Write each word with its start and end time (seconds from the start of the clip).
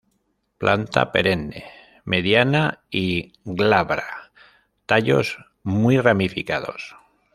Planta 0.57 1.11
perenne, 1.11 1.63
mediana 2.05 2.81
y 2.89 3.33
glabra; 3.45 4.31
tallos 4.87 5.37
muy 5.61 5.99
ramificados. 5.99 6.95